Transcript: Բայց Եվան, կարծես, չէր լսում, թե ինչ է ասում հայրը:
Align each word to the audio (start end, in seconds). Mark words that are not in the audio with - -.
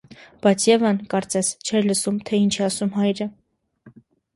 Բայց 0.45 0.65
Եվան, 0.69 1.01
կարծես, 1.11 1.53
չէր 1.69 1.87
լսում, 1.93 2.19
թե 2.31 2.43
ինչ 2.49 2.53
է 2.59 2.67
ասում 2.73 2.95
հայրը: 3.01 3.33